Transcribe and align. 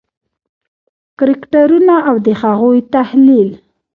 کرکټرونه 1.17 1.95
او 2.09 2.15
د 2.25 2.27
هغوی 2.41 2.79
تحلیل: 2.95 3.49